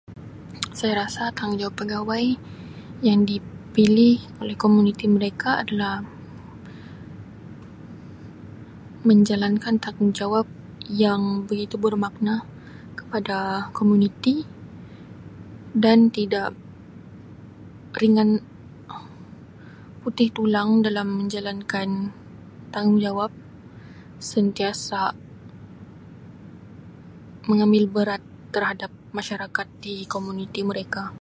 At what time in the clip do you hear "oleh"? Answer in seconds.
4.41-4.55